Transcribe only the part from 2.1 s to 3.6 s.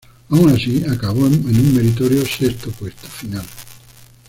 sexto puesto final.